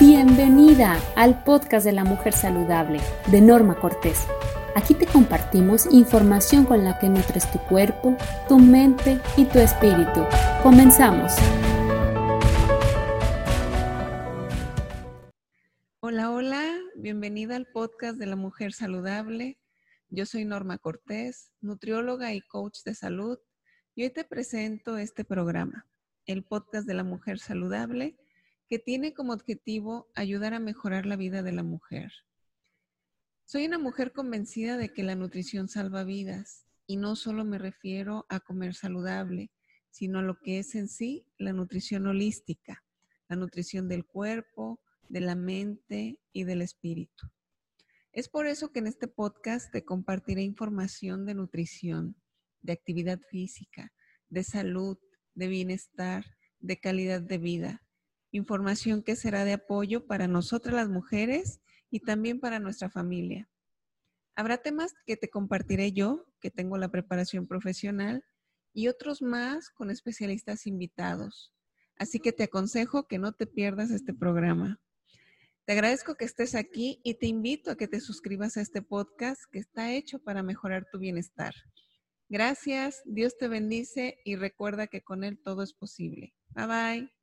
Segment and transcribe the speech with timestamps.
[0.00, 3.00] Bienvenida al podcast de la mujer saludable
[3.30, 4.26] de Norma Cortés.
[4.74, 8.16] Aquí te compartimos información con la que nutres tu cuerpo,
[8.48, 10.24] tu mente y tu espíritu.
[10.62, 11.34] Comenzamos.
[16.00, 16.64] Hola, hola,
[16.96, 19.58] bienvenida al podcast de la mujer saludable.
[20.08, 23.38] Yo soy Norma Cortés, nutrióloga y coach de salud,
[23.94, 25.86] y hoy te presento este programa,
[26.24, 28.16] el podcast de la mujer saludable
[28.70, 32.12] que tiene como objetivo ayudar a mejorar la vida de la mujer.
[33.44, 38.26] Soy una mujer convencida de que la nutrición salva vidas y no solo me refiero
[38.28, 39.50] a comer saludable,
[39.90, 42.84] sino a lo que es en sí la nutrición holística,
[43.28, 47.26] la nutrición del cuerpo, de la mente y del espíritu.
[48.12, 52.14] Es por eso que en este podcast te compartiré información de nutrición,
[52.62, 53.92] de actividad física,
[54.28, 54.96] de salud,
[55.34, 56.24] de bienestar,
[56.60, 57.82] de calidad de vida,
[58.32, 61.60] información que será de apoyo para nosotras las mujeres
[61.90, 63.48] y también para nuestra familia.
[64.34, 68.24] Habrá temas que te compartiré yo, que tengo la preparación profesional,
[68.72, 71.52] y otros más con especialistas invitados.
[71.96, 74.80] Así que te aconsejo que no te pierdas este programa.
[75.66, 79.42] Te agradezco que estés aquí y te invito a que te suscribas a este podcast
[79.52, 81.54] que está hecho para mejorar tu bienestar.
[82.28, 86.32] Gracias, Dios te bendice y recuerda que con Él todo es posible.
[86.54, 87.19] Bye bye.